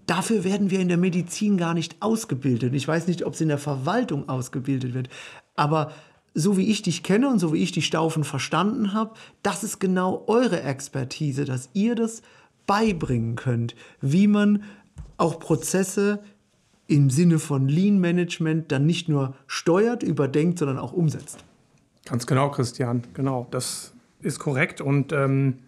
Dafür 0.09 0.43
werden 0.43 0.71
wir 0.71 0.79
in 0.79 0.87
der 0.87 0.97
Medizin 0.97 1.55
gar 1.55 1.75
nicht 1.75 1.97
ausgebildet. 1.99 2.73
Ich 2.73 2.87
weiß 2.87 3.05
nicht, 3.05 3.23
ob 3.27 3.35
es 3.35 3.41
in 3.41 3.47
der 3.47 3.59
Verwaltung 3.59 4.27
ausgebildet 4.27 4.95
wird. 4.95 5.07
Aber 5.55 5.91
so 6.33 6.57
wie 6.57 6.71
ich 6.71 6.81
dich 6.81 7.03
kenne 7.03 7.29
und 7.29 7.37
so 7.37 7.53
wie 7.53 7.61
ich 7.61 7.71
die 7.73 7.83
Staufen 7.83 8.23
verstanden 8.23 8.93
habe, 8.93 9.13
das 9.43 9.63
ist 9.63 9.77
genau 9.77 10.23
eure 10.25 10.63
Expertise, 10.63 11.45
dass 11.45 11.69
ihr 11.73 11.93
das 11.93 12.23
beibringen 12.65 13.35
könnt, 13.35 13.75
wie 14.01 14.25
man 14.25 14.63
auch 15.17 15.37
Prozesse 15.37 16.23
im 16.87 17.11
Sinne 17.11 17.37
von 17.37 17.67
Lean 17.67 17.99
Management 17.99 18.71
dann 18.71 18.87
nicht 18.87 19.09
nur 19.09 19.35
steuert, 19.45 20.01
überdenkt, 20.01 20.57
sondern 20.57 20.79
auch 20.79 20.91
umsetzt. 20.91 21.43
Ganz 22.05 22.25
genau, 22.25 22.49
Christian. 22.49 23.03
Genau, 23.13 23.45
das 23.51 23.93
ist 24.21 24.39
korrekt. 24.39 24.81
Und 24.81 25.13
ähm, 25.13 25.59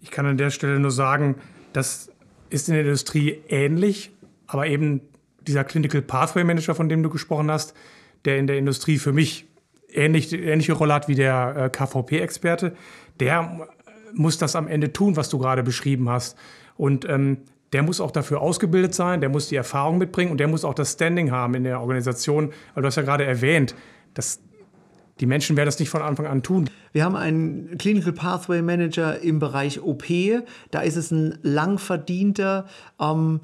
ich 0.00 0.10
kann 0.10 0.24
an 0.24 0.38
der 0.38 0.48
Stelle 0.48 0.80
nur 0.80 0.92
sagen, 0.92 1.34
dass 1.74 2.10
ist 2.50 2.68
in 2.68 2.74
der 2.74 2.84
Industrie 2.84 3.40
ähnlich, 3.48 4.10
aber 4.46 4.66
eben 4.66 5.00
dieser 5.46 5.64
Clinical 5.64 6.02
Pathway 6.02 6.44
Manager, 6.44 6.74
von 6.74 6.88
dem 6.88 7.02
du 7.02 7.10
gesprochen 7.10 7.50
hast, 7.50 7.74
der 8.24 8.38
in 8.38 8.46
der 8.46 8.58
Industrie 8.58 8.98
für 8.98 9.12
mich 9.12 9.46
ähnlich, 9.92 10.32
ähnliche 10.32 10.72
Rolle 10.72 10.94
hat 10.94 11.08
wie 11.08 11.14
der 11.14 11.56
äh, 11.56 11.70
KVP-Experte, 11.70 12.76
der 13.20 13.68
muss 14.14 14.38
das 14.38 14.56
am 14.56 14.68
Ende 14.68 14.92
tun, 14.92 15.16
was 15.16 15.28
du 15.28 15.38
gerade 15.38 15.62
beschrieben 15.62 16.08
hast. 16.08 16.36
Und 16.76 17.08
ähm, 17.08 17.38
der 17.72 17.82
muss 17.82 18.00
auch 18.00 18.10
dafür 18.10 18.40
ausgebildet 18.40 18.94
sein, 18.94 19.20
der 19.20 19.28
muss 19.28 19.48
die 19.48 19.56
Erfahrung 19.56 19.98
mitbringen 19.98 20.30
und 20.30 20.38
der 20.38 20.48
muss 20.48 20.64
auch 20.64 20.74
das 20.74 20.92
Standing 20.92 21.30
haben 21.30 21.54
in 21.54 21.64
der 21.64 21.80
Organisation. 21.80 22.52
Weil 22.74 22.82
du 22.82 22.86
hast 22.86 22.96
ja 22.96 23.02
gerade 23.02 23.24
erwähnt, 23.24 23.74
dass 24.14 24.40
die 25.20 25.26
Menschen 25.26 25.56
werden 25.56 25.66
das 25.66 25.78
nicht 25.78 25.88
von 25.88 26.02
Anfang 26.02 26.26
an 26.26 26.42
tun. 26.42 26.68
Wir 26.92 27.04
haben 27.04 27.16
einen 27.16 27.78
Clinical 27.78 28.12
Pathway 28.12 28.62
Manager 28.62 29.18
im 29.20 29.38
Bereich 29.38 29.80
OP. 29.82 30.04
Da 30.70 30.80
ist 30.80 30.96
es 30.96 31.10
ein 31.10 31.38
lang 31.42 31.78
verdienter, 31.78 32.66
ähm, 33.00 33.40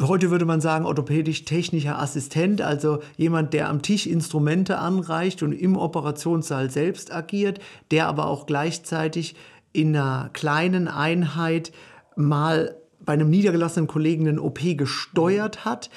heute 0.00 0.30
würde 0.30 0.44
man 0.44 0.60
sagen, 0.60 0.84
orthopädisch-technischer 0.84 1.98
Assistent, 1.98 2.60
also 2.60 3.00
jemand, 3.16 3.52
der 3.52 3.68
am 3.68 3.82
Tisch 3.82 4.06
Instrumente 4.06 4.78
anreicht 4.78 5.42
und 5.42 5.52
im 5.52 5.76
Operationssaal 5.76 6.70
selbst 6.70 7.12
agiert, 7.12 7.58
der 7.90 8.06
aber 8.06 8.26
auch 8.26 8.46
gleichzeitig 8.46 9.34
in 9.72 9.96
einer 9.96 10.30
kleinen 10.32 10.88
Einheit 10.88 11.72
mal 12.16 12.76
bei 13.00 13.14
einem 13.14 13.30
niedergelassenen 13.30 13.86
Kollegen 13.86 14.28
einen 14.28 14.38
OP 14.38 14.60
gesteuert 14.76 15.64
hat, 15.64 15.90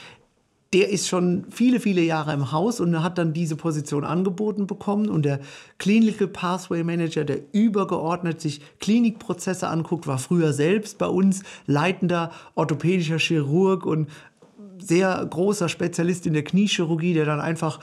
der 0.73 0.89
ist 0.89 1.09
schon 1.09 1.45
viele, 1.49 1.81
viele 1.81 2.01
Jahre 2.01 2.33
im 2.33 2.53
Haus 2.53 2.79
und 2.79 3.03
hat 3.03 3.17
dann 3.17 3.33
diese 3.33 3.57
Position 3.57 4.05
angeboten 4.05 4.67
bekommen. 4.67 5.09
Und 5.09 5.23
der 5.23 5.41
Clinical 5.79 6.27
Pathway 6.27 6.83
Manager, 6.83 7.25
der 7.25 7.39
übergeordnet 7.51 8.39
sich 8.39 8.61
Klinikprozesse 8.79 9.67
anguckt, 9.67 10.07
war 10.07 10.17
früher 10.17 10.53
selbst 10.53 10.97
bei 10.97 11.07
uns 11.07 11.43
leitender 11.67 12.31
orthopädischer 12.55 13.19
Chirurg 13.19 13.85
und 13.85 14.09
sehr 14.79 15.25
großer 15.29 15.67
Spezialist 15.67 16.25
in 16.25 16.33
der 16.33 16.43
Kniechirurgie, 16.43 17.13
der 17.13 17.25
dann 17.25 17.41
einfach 17.41 17.79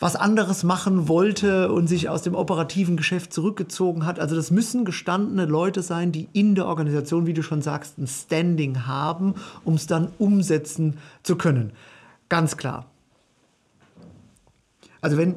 was 0.00 0.16
anderes 0.16 0.62
machen 0.62 1.08
wollte 1.08 1.72
und 1.72 1.88
sich 1.88 2.08
aus 2.08 2.22
dem 2.22 2.34
operativen 2.34 2.96
Geschäft 2.96 3.32
zurückgezogen 3.32 4.06
hat. 4.06 4.20
Also 4.20 4.36
das 4.36 4.50
müssen 4.50 4.84
gestandene 4.84 5.44
Leute 5.44 5.82
sein, 5.82 6.12
die 6.12 6.28
in 6.32 6.54
der 6.54 6.66
Organisation, 6.66 7.26
wie 7.26 7.34
du 7.34 7.42
schon 7.42 7.62
sagst, 7.62 7.98
ein 7.98 8.06
Standing 8.06 8.86
haben, 8.86 9.34
um 9.64 9.74
es 9.74 9.86
dann 9.86 10.08
umsetzen 10.18 10.98
zu 11.22 11.36
können. 11.36 11.72
Ganz 12.28 12.56
klar. 12.56 12.90
Also 15.00 15.16
wenn 15.16 15.36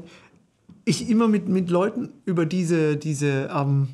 ich 0.86 1.10
immer 1.10 1.28
mit, 1.28 1.48
mit 1.48 1.70
Leuten 1.70 2.10
über 2.26 2.46
diese, 2.46 2.98
diese 2.98 3.50
ähm, 3.54 3.90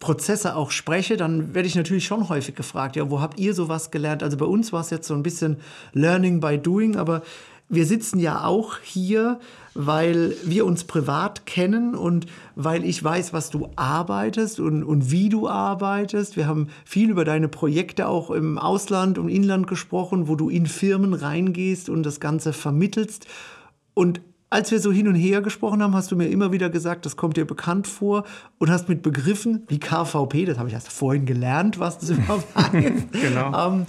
Prozesse 0.00 0.54
auch 0.54 0.70
spreche, 0.70 1.16
dann 1.16 1.54
werde 1.54 1.66
ich 1.66 1.74
natürlich 1.74 2.04
schon 2.04 2.28
häufig 2.28 2.54
gefragt, 2.54 2.96
ja, 2.96 3.10
wo 3.10 3.20
habt 3.20 3.40
ihr 3.40 3.54
sowas 3.54 3.90
gelernt? 3.90 4.22
Also 4.22 4.36
bei 4.36 4.44
uns 4.44 4.72
war 4.72 4.82
es 4.82 4.90
jetzt 4.90 5.08
so 5.08 5.14
ein 5.14 5.22
bisschen 5.22 5.56
Learning 5.92 6.40
by 6.40 6.58
Doing, 6.58 6.96
aber 6.96 7.22
wir 7.74 7.86
sitzen 7.86 8.18
ja 8.18 8.44
auch 8.44 8.78
hier, 8.82 9.40
weil 9.74 10.36
wir 10.44 10.64
uns 10.66 10.84
privat 10.84 11.46
kennen 11.46 11.94
und 11.94 12.26
weil 12.54 12.84
ich 12.84 13.02
weiß, 13.02 13.32
was 13.32 13.50
du 13.50 13.68
arbeitest 13.76 14.60
und, 14.60 14.84
und 14.84 15.10
wie 15.10 15.28
du 15.28 15.48
arbeitest. 15.48 16.36
Wir 16.36 16.46
haben 16.46 16.68
viel 16.84 17.10
über 17.10 17.24
deine 17.24 17.48
Projekte 17.48 18.08
auch 18.08 18.30
im 18.30 18.58
Ausland 18.58 19.18
und 19.18 19.28
Inland 19.28 19.66
gesprochen, 19.66 20.28
wo 20.28 20.36
du 20.36 20.48
in 20.48 20.66
Firmen 20.66 21.12
reingehst 21.12 21.88
und 21.88 22.04
das 22.04 22.20
Ganze 22.20 22.52
vermittelst. 22.52 23.26
Und 23.94 24.20
als 24.54 24.70
wir 24.70 24.78
so 24.78 24.92
hin 24.92 25.08
und 25.08 25.16
her 25.16 25.42
gesprochen 25.42 25.82
haben, 25.82 25.96
hast 25.96 26.12
du 26.12 26.16
mir 26.16 26.28
immer 26.28 26.52
wieder 26.52 26.70
gesagt, 26.70 27.06
das 27.06 27.16
kommt 27.16 27.36
dir 27.36 27.44
bekannt 27.44 27.88
vor 27.88 28.22
und 28.58 28.70
hast 28.70 28.88
mit 28.88 29.02
Begriffen 29.02 29.64
wie 29.66 29.80
KVP, 29.80 30.44
das 30.44 30.58
habe 30.58 30.68
ich 30.68 30.74
erst 30.74 30.92
vorhin 30.92 31.26
gelernt, 31.26 31.80
was 31.80 31.98
das 31.98 32.10
überhaupt 32.10 32.46
heißt, 32.54 33.12
genau. 33.12 33.66
ähm, 33.66 33.86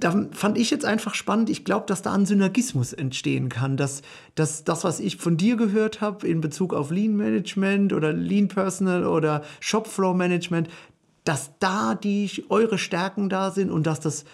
da 0.00 0.26
fand 0.32 0.58
ich 0.58 0.70
jetzt 0.70 0.84
einfach 0.84 1.14
spannend. 1.14 1.50
Ich 1.50 1.64
glaube, 1.64 1.86
dass 1.86 2.02
da 2.02 2.12
ein 2.12 2.26
Synergismus 2.26 2.92
entstehen 2.92 3.48
kann, 3.48 3.76
dass, 3.76 4.02
dass 4.34 4.64
das, 4.64 4.84
was 4.84 5.00
ich 5.00 5.16
von 5.16 5.36
dir 5.36 5.56
gehört 5.56 6.00
habe 6.00 6.26
in 6.26 6.40
Bezug 6.40 6.74
auf 6.74 6.90
Lean 6.90 7.16
Management 7.16 7.92
oder 7.92 8.12
Lean 8.12 8.48
Personal 8.48 9.06
oder 9.06 9.42
Shopflow 9.60 10.14
Management, 10.14 10.68
dass 11.24 11.52
da 11.58 11.94
die 11.94 12.30
eure 12.48 12.78
Stärken 12.78 13.28
da 13.28 13.50
sind 13.50 13.70
und 13.70 13.86
dass 13.86 14.00
das 14.00 14.24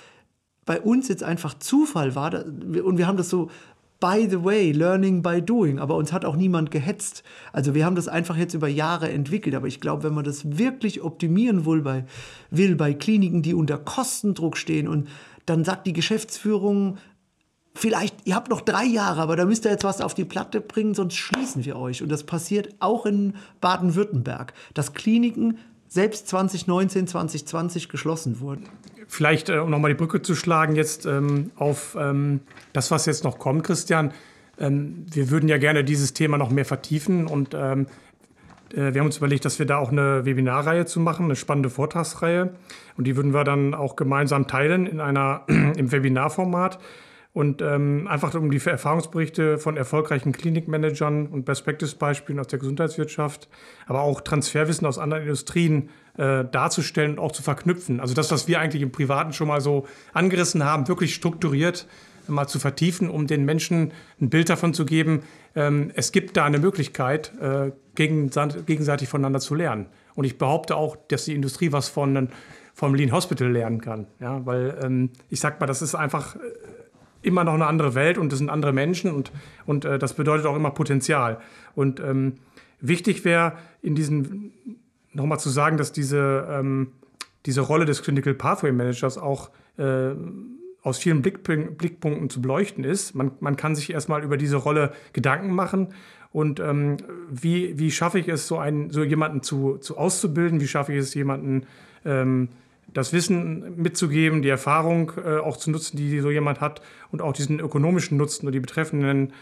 bei 0.65 0.81
uns 0.81 1.09
jetzt 1.09 1.23
einfach 1.23 1.55
Zufall 1.59 2.15
war. 2.15 2.33
Und 2.35 2.99
wir 2.99 3.07
haben 3.07 3.17
das 3.17 3.29
so 3.29 3.51
by 3.99 4.27
the 4.29 4.45
way, 4.45 4.73
learning 4.73 5.23
by 5.23 5.41
doing. 5.41 5.79
Aber 5.79 5.97
uns 5.97 6.13
hat 6.13 6.25
auch 6.25 6.37
niemand 6.37 6.71
gehetzt. 6.71 7.23
Also 7.53 7.75
wir 7.75 7.85
haben 7.85 7.97
das 7.97 8.09
einfach 8.09 8.37
jetzt 8.37 8.55
über 8.55 8.69
Jahre 8.69 9.11
entwickelt. 9.11 9.55
Aber 9.55 9.67
ich 9.67 9.81
glaube, 9.81 10.03
wenn 10.05 10.15
man 10.15 10.25
das 10.25 10.59
wirklich 10.59 11.03
optimieren 11.03 11.67
will 11.67 11.83
bei, 11.83 12.05
will 12.51 12.77
bei 12.77 12.95
Kliniken, 12.95 13.43
die 13.43 13.55
unter 13.55 13.79
Kostendruck 13.79 14.57
stehen 14.57 14.89
und 14.89 15.09
dann 15.47 15.65
sagt 15.65 15.87
die 15.87 15.93
Geschäftsführung, 15.93 16.99
vielleicht, 17.75 18.27
ihr 18.27 18.35
habt 18.35 18.51
noch 18.51 18.61
drei 18.61 18.85
Jahre, 18.85 19.21
aber 19.21 19.37
da 19.37 19.45
müsst 19.45 19.65
ihr 19.65 19.71
jetzt 19.71 19.85
was 19.85 20.01
auf 20.01 20.15
die 20.15 20.25
Platte 20.25 20.61
bringen, 20.61 20.95
sonst 20.95 21.17
schließen 21.17 21.65
wir 21.65 21.77
euch. 21.77 22.03
Und 22.03 22.11
das 22.11 22.25
passiert 22.25 22.75
auch 22.81 23.07
in 23.07 23.35
Baden-Württemberg, 23.61 24.53
dass 24.75 24.93
Kliniken 24.93 25.59
selbst 25.89 26.29
2019, 26.29 27.07
2020 27.07 27.89
geschlossen 27.89 28.41
wurden. 28.41 28.69
Vielleicht, 29.09 29.49
äh, 29.49 29.59
um 29.59 29.71
nochmal 29.71 29.93
die 29.93 29.97
Brücke 29.97 30.21
zu 30.21 30.35
schlagen, 30.35 30.75
jetzt 30.75 31.07
ähm, 31.07 31.53
auf 31.57 31.97
ähm, 31.99 32.41
das, 32.73 32.91
was 32.91 33.07
jetzt 33.07 33.23
noch 33.25 33.39
kommt, 33.39 33.63
Christian. 33.65 34.13
Ähm, 34.59 35.07
wir 35.11 35.31
würden 35.31 35.49
ja 35.49 35.59
gerne 35.59 35.85
dieses 35.85 36.13
Thema 36.13 36.39
noch 36.39 36.51
mehr 36.51 36.65
vertiefen 36.65 37.27
und 37.27 37.55
ähm, 37.55 37.83
äh, 37.83 37.87
wir 38.71 39.01
haben 39.01 39.07
uns 39.07 39.19
überlegt, 39.19 39.45
dass 39.45 39.59
wir 39.59 39.67
da 39.67 39.79
auch 39.79 39.93
eine 39.93 40.25
Webinarreihe 40.25 40.87
zu 40.87 41.01
machen, 41.01 41.27
eine 41.27 41.37
spannende 41.37 41.71
Vortragsreihe. 41.71 42.55
Und 42.97 43.07
die 43.07 43.17
würden 43.17 43.33
wir 43.33 43.45
dann 43.45 43.75
auch 43.75 43.97
gemeinsam 43.97 44.47
teilen 44.47 44.87
in 44.87 45.01
einer, 45.01 45.43
im 45.49 45.93
Webinarformat. 45.93 46.79
Und 47.33 47.61
ähm, 47.61 48.09
einfach 48.09 48.35
um 48.35 48.51
die 48.51 48.59
Erfahrungsberichte 48.65 49.59
von 49.59 49.77
erfolgreichen 49.77 50.33
Klinikmanagern 50.33 51.27
und 51.27 51.45
Best-Practice-Beispielen 51.45 52.41
aus 52.41 52.47
der 52.47 52.59
Gesundheitswirtschaft, 52.59 53.51
aber 53.87 54.01
auch 54.01 54.23
Transferwissen 54.23 54.87
aus 54.87 54.99
anderen 54.99 55.25
Industrien 55.25 55.91
äh, 56.17 56.47
darzustellen 56.47 57.13
und 57.13 57.19
auch 57.19 57.33
zu 57.33 57.43
verknüpfen. 57.43 58.01
Also 58.01 58.15
das, 58.15 58.33
was 58.33 58.49
wir 58.49 58.59
eigentlich 58.59 58.81
im 58.81 58.91
Privaten 58.91 59.35
schon 59.35 59.49
mal 59.49 59.61
so 59.61 59.87
angerissen 60.15 60.65
haben, 60.65 60.89
wirklich 60.89 61.15
strukturiert 61.15 61.87
mal 62.29 62.47
zu 62.47 62.59
vertiefen, 62.59 63.11
um 63.11 63.27
den 63.27 63.45
Menschen 63.45 63.93
ein 64.21 64.31
Bild 64.31 64.49
davon 64.49 64.75
zu 64.75 64.85
geben, 64.85 65.23
ähm, 65.55 65.91
es 65.95 66.13
gibt 66.13 66.37
da 66.37 66.45
eine 66.45 66.59
Möglichkeit, 66.59 67.33
äh, 67.41 67.73
gegenseitig 67.95 69.09
voneinander 69.09 69.41
zu 69.41 69.55
lernen. 69.55 69.87
Und 70.15 70.25
ich 70.25 70.39
behaupte 70.39 70.77
auch, 70.77 70.97
dass 71.09 71.25
die 71.25 71.35
Industrie 71.35 71.73
was 71.73 71.89
von, 71.89 72.29
vom 72.75 72.95
Lean 72.95 73.13
Hospital 73.13 73.51
lernen 73.51 73.81
kann. 73.81 74.07
Ja, 74.21 74.45
weil 74.45 74.79
ähm, 74.83 75.11
ich 75.31 75.41
sag 75.41 75.61
mal, 75.61 75.67
das 75.67 75.83
ist 75.83 75.95
einfach 75.95 76.37
äh, 76.37 76.39
immer 77.23 77.45
noch 77.45 77.55
eine 77.55 77.67
andere 77.67 77.95
Welt 77.95 78.19
und 78.19 78.31
das 78.33 78.39
sind 78.39 78.51
andere 78.51 78.73
Menschen 78.73 79.13
und, 79.13 79.33
und 79.67 79.85
äh, 79.85 79.99
das 79.99 80.15
bedeutet 80.15 80.47
auch 80.47 80.57
immer 80.57 80.71
Potenzial. 80.71 81.39
Und 81.75 82.01
ähm, 82.01 82.35
wichtig 82.81 83.25
wäre 83.25 83.55
in 83.83 83.95
diesen 83.95 84.53
nochmal 85.17 85.41
zu 85.41 85.51
sagen, 85.51 85.77
dass 85.77 85.93
diese, 85.93 86.47
ähm, 86.51 86.93
diese 87.47 87.63
Rolle 87.63 87.85
des 87.85 88.03
Clinical 88.03 88.35
Pathway 88.35 88.73
Managers 88.73 89.19
auch 89.19 89.51
äh, 89.79 90.11
aus 90.87 90.99
vielen 90.99 91.21
Blickpunkten 91.21 92.31
zu 92.31 92.41
beleuchten 92.41 92.85
ist. 92.85 93.17
Man, 93.17 93.33
man 93.41 93.57
kann 93.57 93.75
sich 93.75 93.93
erstmal 93.93 94.23
über 94.23 94.37
diese 94.37 94.55
Rolle 94.57 94.93
Gedanken 95.13 95.53
machen 95.53 95.89
und 96.31 96.61
ähm, 96.61 96.99
wie, 97.29 97.77
wie 97.77 97.91
schaffe 97.91 98.21
ich 98.21 98.29
es, 98.29 98.47
so, 98.47 98.59
einen, 98.59 98.91
so 98.91 99.03
jemanden 99.03 99.43
zu, 99.43 99.79
zu 99.79 99.99
auszubilden, 99.99 100.61
wie 100.61 100.69
schaffe 100.69 100.93
ich 100.93 101.01
es, 101.01 101.13
jemanden 101.15 101.67
ähm, 102.05 102.51
das 102.95 103.13
Wissen 103.13 103.83
mitzugeben, 103.83 104.43
die 104.43 104.49
Erfahrung 104.49 105.11
äh, 105.25 105.39
auch 105.39 105.57
zu 105.57 105.73
nutzen, 105.73 105.97
die 105.97 106.21
so 106.21 106.31
jemand 106.31 106.61
hat 106.61 106.83
und 107.11 107.21
auch 107.21 107.33
diesen 107.33 107.59
ökonomischen 107.59 108.17
Nutzen 108.17 108.47
und 108.47 108.53
die 108.53 108.61
betreffenden 108.61 109.33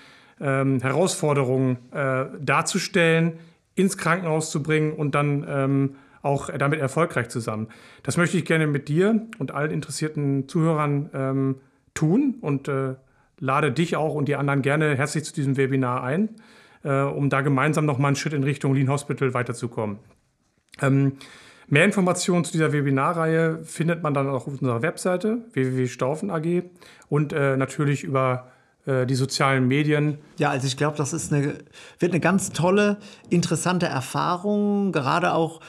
ähm, 0.40 0.80
Herausforderungen 0.80 1.76
äh, 1.92 2.24
darzustellen, 2.40 3.34
ins 3.74 3.98
Krankenhaus 3.98 4.50
zu 4.50 4.62
bringen 4.62 4.94
und 4.94 5.14
dann 5.14 5.44
ähm, 5.46 5.94
auch 6.24 6.50
damit 6.50 6.80
erfolgreich 6.80 7.28
zusammen. 7.28 7.68
Das 8.02 8.16
möchte 8.16 8.36
ich 8.36 8.44
gerne 8.44 8.66
mit 8.66 8.88
dir 8.88 9.26
und 9.38 9.52
allen 9.52 9.70
interessierten 9.70 10.48
Zuhörern 10.48 11.10
ähm, 11.12 11.56
tun 11.94 12.36
und 12.40 12.68
äh, 12.68 12.94
lade 13.38 13.72
dich 13.72 13.96
auch 13.96 14.14
und 14.14 14.26
die 14.26 14.36
anderen 14.36 14.62
gerne 14.62 14.96
herzlich 14.96 15.24
zu 15.24 15.32
diesem 15.32 15.56
Webinar 15.56 16.02
ein, 16.02 16.30
äh, 16.82 17.02
um 17.02 17.30
da 17.30 17.40
gemeinsam 17.40 17.86
nochmal 17.86 18.08
einen 18.08 18.16
Schritt 18.16 18.32
in 18.32 18.44
Richtung 18.44 18.74
Lean 18.74 18.88
Hospital 18.88 19.34
weiterzukommen. 19.34 19.98
Ähm, 20.80 21.12
mehr 21.68 21.84
Informationen 21.84 22.44
zu 22.44 22.52
dieser 22.52 22.72
Webinarreihe 22.72 23.60
findet 23.64 24.02
man 24.02 24.14
dann 24.14 24.28
auch 24.28 24.46
auf 24.46 24.46
unserer 24.46 24.82
Webseite 24.82 25.44
www.staufen.ag 25.52 26.64
und 27.08 27.32
äh, 27.32 27.56
natürlich 27.56 28.04
über 28.04 28.50
die 28.86 29.14
sozialen 29.14 29.66
Medien. 29.66 30.18
Ja, 30.38 30.50
also 30.50 30.66
ich 30.66 30.76
glaube, 30.76 30.98
das 30.98 31.14
ist 31.14 31.32
eine, 31.32 31.54
wird 31.98 32.12
eine 32.12 32.20
ganz 32.20 32.50
tolle, 32.50 32.98
interessante 33.30 33.86
Erfahrung. 33.86 34.92
Gerade 34.92 35.32
auch 35.32 35.60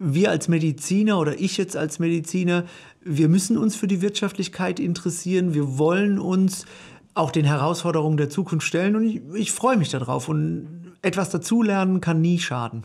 wir 0.00 0.30
als 0.30 0.48
Mediziner 0.48 1.20
oder 1.20 1.38
ich 1.38 1.56
jetzt 1.56 1.76
als 1.76 2.00
Mediziner, 2.00 2.64
wir 3.04 3.28
müssen 3.28 3.56
uns 3.56 3.76
für 3.76 3.86
die 3.86 4.02
Wirtschaftlichkeit 4.02 4.80
interessieren. 4.80 5.54
Wir 5.54 5.78
wollen 5.78 6.18
uns 6.18 6.66
auch 7.14 7.30
den 7.30 7.44
Herausforderungen 7.44 8.16
der 8.16 8.28
Zukunft 8.28 8.66
stellen 8.66 8.96
und 8.96 9.04
ich, 9.04 9.22
ich 9.34 9.52
freue 9.52 9.76
mich 9.76 9.90
darauf. 9.90 10.28
Und 10.28 10.96
etwas 11.02 11.30
dazulernen 11.30 12.00
kann 12.00 12.20
nie 12.20 12.38
schaden. 12.38 12.84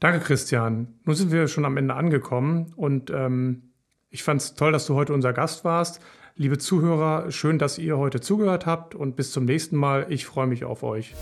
Danke, 0.00 0.20
Christian. 0.20 0.88
Nun 1.04 1.14
sind 1.14 1.30
wir 1.30 1.46
schon 1.46 1.64
am 1.64 1.76
Ende 1.76 1.94
angekommen 1.94 2.72
und 2.76 3.10
ähm, 3.10 3.70
ich 4.10 4.24
fand 4.24 4.42
es 4.42 4.54
toll, 4.54 4.72
dass 4.72 4.86
du 4.86 4.94
heute 4.94 5.14
unser 5.14 5.32
Gast 5.32 5.64
warst. 5.64 6.00
Liebe 6.34 6.56
Zuhörer, 6.56 7.30
schön, 7.30 7.58
dass 7.58 7.76
ihr 7.76 7.98
heute 7.98 8.20
zugehört 8.20 8.64
habt 8.64 8.94
und 8.94 9.16
bis 9.16 9.32
zum 9.32 9.44
nächsten 9.44 9.76
Mal. 9.76 10.06
Ich 10.08 10.24
freue 10.24 10.46
mich 10.46 10.64
auf 10.64 10.82
euch. 10.82 11.14